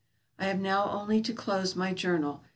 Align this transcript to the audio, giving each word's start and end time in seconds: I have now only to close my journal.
I 0.39 0.45
have 0.45 0.57
now 0.59 0.89
only 0.89 1.21
to 1.21 1.31
close 1.31 1.75
my 1.75 1.93
journal. 1.93 2.41